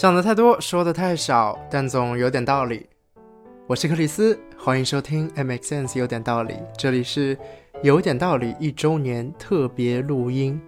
[0.00, 2.86] 想的太多，说的太少，但总有点道理。
[3.66, 6.54] 我是克里斯，欢迎收听《M X Sense》，有点道理。
[6.74, 7.36] 这里是
[7.82, 10.58] 有点道理一周年特别录音。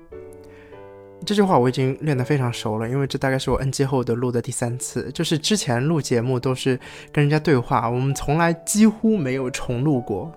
[1.25, 5.11] 这句话我已经练得非常熟了，因为这大概是我 NG 后的录的第三次。
[5.13, 6.79] 就是之前录节目都是
[7.11, 10.31] 跟人家对话，我们从来几乎没有重录过。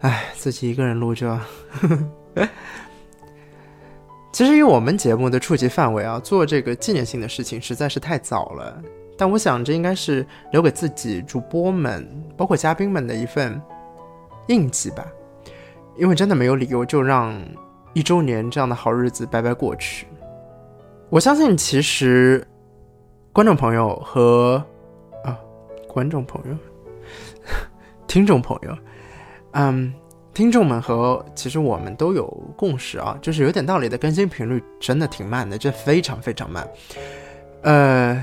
[0.00, 1.40] 唉，自己一个人录着。
[4.36, 8.82] 其实，以我们节目的触及范围啊，做这个纪念性的事情实在是太早了。
[9.16, 13.58] 但我想，这应该是留给自己主播们，包括嘉宾们的一份
[14.48, 15.06] 印记吧。
[15.96, 17.34] 因为真的没有理由就让
[17.94, 20.06] 一周年这样的好日子白白过去。
[21.08, 22.46] 我相信，其实
[23.32, 24.62] 观众朋友和
[25.24, 25.34] 啊，
[25.88, 26.54] 观众朋友、
[28.06, 28.76] 听众朋友，
[29.52, 29.94] 嗯。
[30.36, 32.26] 听众们和其实我们都有
[32.58, 36.68] 共识啊，就是有点道理的更新频率真的挺慢的，这非常非常慢。
[37.62, 38.22] 呃，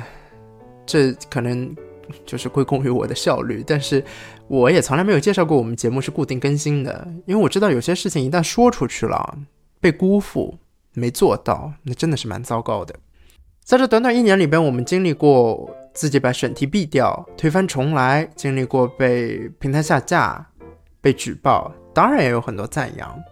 [0.86, 1.76] 这可能
[2.24, 4.04] 就是归功于我的效率，但是
[4.48, 9.36] 我也从来没有介绍过我们节目是固定更新的，因为我知道有些事情一旦说出去了，
[9.82, 10.56] 被辜负
[10.94, 12.94] 没做到，那真的是蛮糟糕的。
[13.64, 20.46] 在这短短一年里边，我们经历过自己把选题毙掉、推翻重来，经历过被平台下架、
[21.02, 21.74] 被举报。
[21.94, 23.24] 当然也有很多赞扬，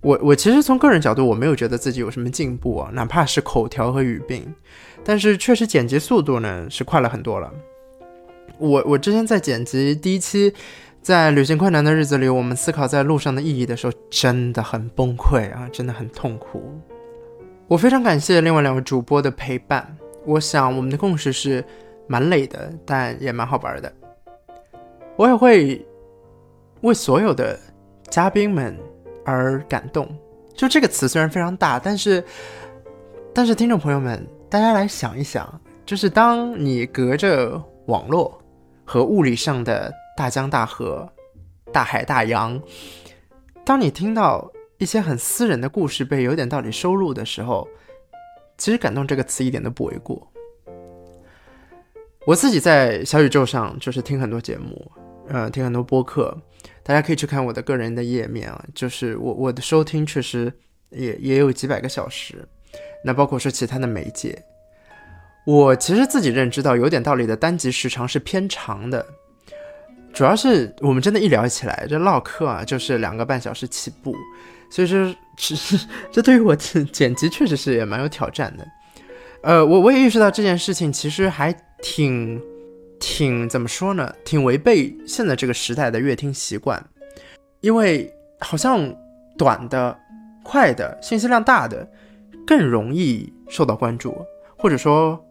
[0.00, 4.54] 我我其实从个人角度，我没有觉得自己有什么进步啊，哪怕是口条和语病，
[5.04, 7.50] 但是确实剪辑速度呢是快了很多了。
[8.58, 10.52] 我我之前在剪辑第一期，
[11.00, 16.78] 在旅行困难的日子里，我们思考在路上的意义的时候，真的很崩溃啊，真的很痛苦。
[17.66, 21.64] 我非常感谢另外两位主播的陪伴，我想我们的共识是
[22.06, 23.92] 蛮累的，但也蛮好玩的。
[25.16, 25.84] 我也会
[26.82, 27.58] 为所有的。
[28.14, 28.78] 嘉宾们
[29.24, 30.08] 而感动，
[30.54, 32.22] 就这个词虽然非常大，但是，
[33.34, 38.40] 但是听众朋友们，大家来想一想，就是当你隔着网络
[38.84, 41.12] 和物理上的大江大河、
[41.72, 42.62] 大海大洋，
[43.64, 44.48] 当你听到
[44.78, 47.66] 一些很私人的故事被有点道理收录的时候，
[48.56, 50.24] 其实感动这个词一点都不为过。
[52.26, 54.90] 我自己在小宇宙上就是听很多节目，
[55.28, 56.36] 呃，听很多播客。
[56.82, 60.52] 大家可以去看我的个人的页面啊，就是我我的收听确实
[60.90, 62.46] 也也有几百个小时，
[63.04, 64.42] 那包括说其他的媒介，
[65.46, 69.04] 我其实自己认知到有点道理的单集时长是偏长的，
[70.12, 74.14] 主要是我们真的一聊起来这唠嗑啊，就是两个半小时起步，
[74.70, 78.66] 所以说 其实这对于我剪辑确实是也蛮有挑战的，
[79.42, 82.42] 呃，我我也意识到这件事情其实还挺。
[83.00, 84.14] 挺怎么说呢？
[84.24, 86.82] 挺违背现在这个时代的乐听习惯，
[87.60, 88.80] 因为好像
[89.36, 89.94] 短的、
[90.42, 91.86] 快的、信息量大的
[92.46, 94.16] 更容易受到关注，
[94.56, 95.22] 或者说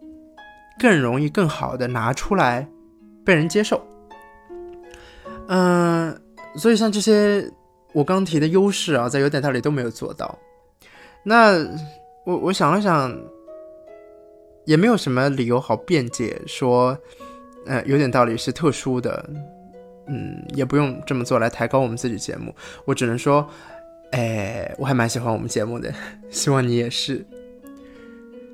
[0.78, 2.68] 更容易、更好的拿出来
[3.26, 3.82] 被人接受。
[5.48, 6.16] 嗯，
[6.56, 7.50] 所以像这些
[7.92, 10.38] 我刚提的优势啊，在有点道理都没有做到。
[11.24, 11.58] 那
[12.24, 13.12] 我我想了想，
[14.66, 16.98] 也没有什么理由好辩解说。
[17.66, 19.26] 呃，有点道理，是特殊的，
[20.08, 22.54] 嗯，也不用这么做来抬高我们自己节目。
[22.84, 23.50] 我只能说，
[24.12, 25.90] 哎，我还蛮喜欢我们节目的，
[26.30, 27.26] 希望你也是。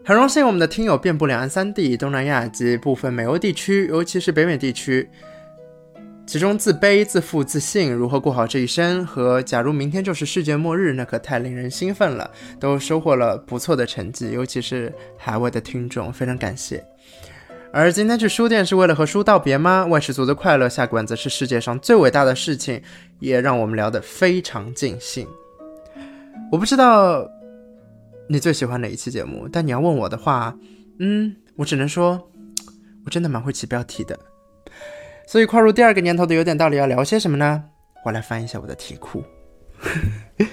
[0.05, 5.09] 很荣幸我们的听友遍布两岸三地、东南亚及部分美欧地区，尤其是北美地区。
[6.29, 12.29] 其中自卑、自负、自信，如何过好这一生，和假如明天就是世界末日，那可太令人兴奋了，
[12.59, 16.85] 都收获了不错的成绩，尤其是海外的听众，非常感谢。
[17.73, 19.87] 而今天去书店是为了和书道别吗？
[19.87, 22.79] 万事足的快乐下馆子是世界上最伟大的事情，
[23.19, 25.27] 也让我们聊得非常尽兴。
[26.51, 27.27] 我不知道
[28.27, 30.55] 你最喜欢哪一期节目，但你要问我的话，
[30.99, 32.29] 嗯，我只能说，
[33.03, 34.15] 我真的蛮会起标题的。
[35.29, 37.65] 所以跨入第二个年头的有点道理，要聊些什么呢？
[38.03, 39.23] 我来翻一下我的题库。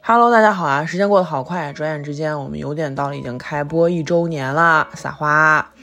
[0.00, 0.86] Hello，大家好啊！
[0.86, 5.74] 时间过得好快，转眼之间我们有点道理已经开播一周年了，撒花！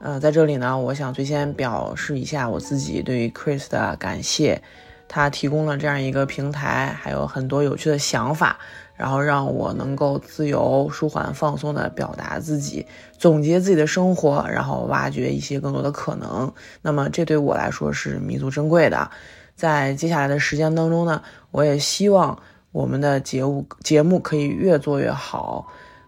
[0.00, 4.62] 呃，在这里呢，我想最先表示一下我自己对于 Chris 的感谢，
[5.06, 8.58] 他提供了这样一个平台，还有很多有趣的想法，
[8.96, 12.86] 然后让我能够自由、舒缓、放松的表达自己，
[13.18, 16.52] 总结自己的生活，然后挖掘一些更多的可能。
[16.82, 19.10] 那么这对我来说是弥足珍贵的。
[19.54, 22.38] 在接下来的时间当中呢，我也希望。
[22.72, 25.64] 我们的节目节目可以越做越好，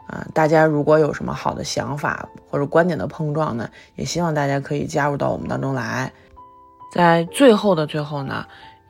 [0.08, 6.12] 啊，大家如果有什么好的想法或者观点的碰撞呢，也希望大家可以加入到我们当中来。
[6.92, 8.44] 在最后的最后呢，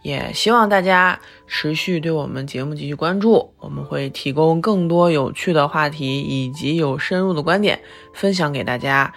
[0.07, 1.19] 也希望大家
[1.49, 7.77] 持续对我们节目继续关注，我们会提供更多有趣的话题以及有深入的观点
[8.15, 9.13] 分享给大家。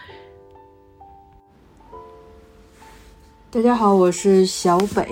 [3.51, 5.07] 大家好，我是小北，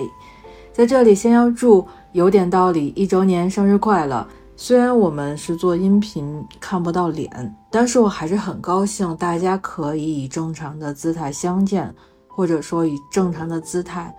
[0.72, 4.26] 在这里先要祝有点道理一周年生日快乐。
[4.56, 11.94] 虽然我们是做音频看不到脸，但是我还是很高兴大家可以以正常的姿态相见，
[12.26, 14.12] 或者说以正常的姿态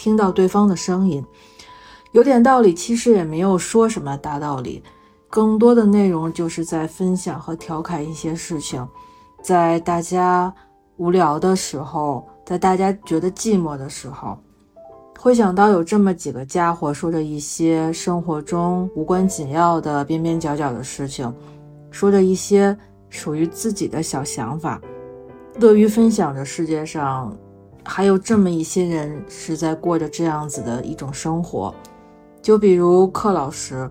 [0.00, 1.22] 听到对方的声音。
[2.12, 4.82] 有点道理，其实也没有说什么大道理，
[5.28, 8.88] 更多的内容就是在分享和调侃一些事情，
[9.42, 10.52] 在大家
[10.96, 14.38] 无聊的时候，在大家觉得寂寞的时候。
[15.18, 21.30] 会想到有这么几个家伙说着一些生活中无关紧要的边边角角的事情，
[21.90, 22.74] 说着一些
[23.10, 24.80] 属于自己的小想法，
[25.58, 26.42] 乐于分享着。
[26.42, 27.36] 世界上
[27.84, 31.74] 还有这么一些人是在过着这样子的一种生活，
[32.42, 33.90] 就比如克老师。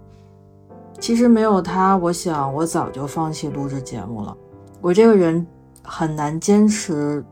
[1.00, 4.36] 其实没有他，我想我早就放弃录制节目了。
[4.82, 5.48] 我这个人
[5.82, 7.24] 很难坚持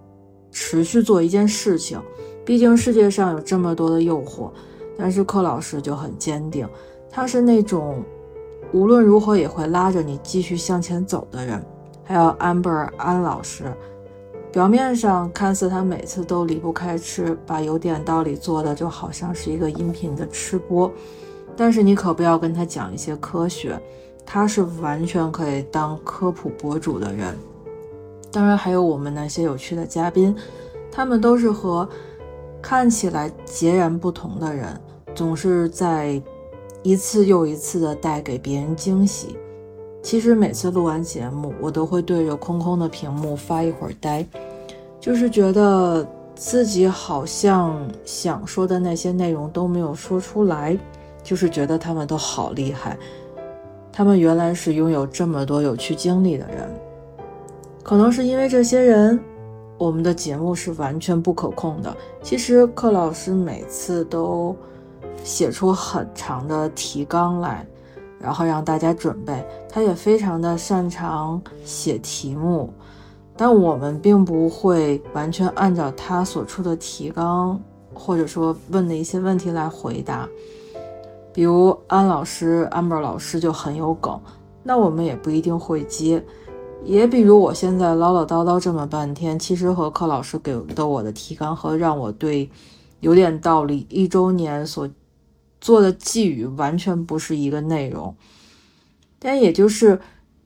[0.51, 2.01] 持续做一件事情。
[2.45, 4.49] 毕竟世界上有这么多的诱惑，
[4.97, 6.65] 但是克老师就很坚定，
[7.11, 8.01] 他是那种
[8.71, 11.61] 无论如何也会拉着你继续向前走的人。
[12.05, 13.65] 还有 Amber 安老师，
[14.51, 20.91] 表面上看似他每次都离不开吃，把有点道理做的就好像是一个音频的吃播，
[21.55, 23.79] 但是你可不要跟他讲一些科学，
[24.25, 27.37] 他是完全可以当科普博主的人。
[28.31, 30.35] 当然还有我们那些有趣的嘉宾，
[30.91, 31.87] 他们都是和。
[32.59, 34.67] 看起来截然不同的人，
[35.15, 36.21] 总是在
[36.81, 39.37] 一次又一次的带给别人惊喜。
[40.01, 44.25] 其实每次录完节目，我都会对着空空的屏幕发一会儿呆，
[44.99, 50.77] 就是觉得自己好像想说的那些内容都没有说出来，
[51.23, 52.97] 就是觉得他们都好厉害。
[53.91, 56.69] 他们原来是拥有这么多有趣经历的人，
[57.83, 59.19] 可能是因为这些人。
[59.79, 61.95] 我们的节目是完全不可控的。
[62.23, 64.55] 其实克老师每次都
[65.23, 67.63] 写出很长的提纲来，
[68.19, 69.45] 然后让大家准备。
[69.69, 72.73] 他也非常的擅长写题目，
[73.35, 77.59] 但我们并不会完全按照他所出的提纲，
[77.93, 80.27] 或者说问的一些问题来回答。
[81.33, 84.19] 比如安老师、amber 老师就很有梗，
[84.63, 86.23] 那我们也不一定会接。
[86.83, 92.49] 也比如我现在唠唠叨叨这么半天，其实和柯老师给的我的提纲和让我对
[93.01, 94.89] 有点道理一周年所
[95.59, 98.15] 做的寄语完全不是一个内容。
[99.19, 99.99] 但也就是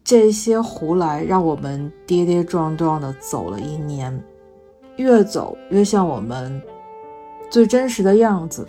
[0.04, 4.24] 这些胡来，让我们跌跌撞撞的走了一年，
[4.96, 6.62] 越走越像我们
[7.50, 8.68] 最真实的样子。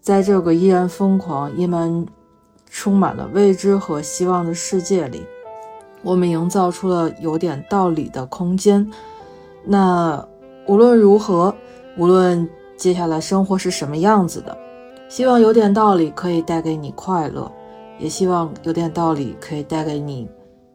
[0.00, 2.06] 在这个依然疯狂、依然
[2.70, 5.22] 充满了未知和希望的世界里。
[6.02, 8.90] 我们营造出了有点道理的空间。
[9.64, 10.26] 那
[10.66, 11.54] 无论如何，
[11.98, 14.56] 无论接下来生活是什么样子的，
[15.08, 17.50] 希望有点道理可以带给你快乐，
[17.98, 20.28] 也希望有点道理可以带给你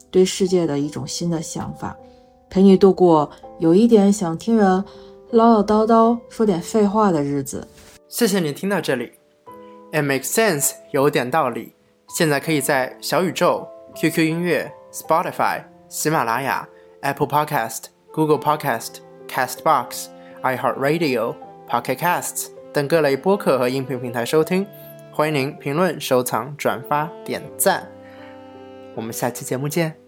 [0.10, 1.96] 对世界的一种新的想法，
[2.50, 4.84] 陪你度过有一点想听人
[5.32, 7.68] 唠唠叨叨说点废话的日子。
[8.08, 9.12] 谢谢你听到这里
[9.92, 11.74] ，It makes sense，有点道理。
[12.10, 14.72] 现在可以在小宇宙、QQ 音乐。
[14.94, 16.70] Spotify、喜马拉雅、
[17.02, 20.06] Apple Podcast、Google Podcast、Castbox、
[20.44, 21.34] iHeartRadio、
[21.68, 24.66] Pocket Casts 等各类播客和音频平台收听。
[25.12, 27.88] 欢迎您评论、收藏、转发、点赞。
[28.96, 30.03] 我们下期节目见。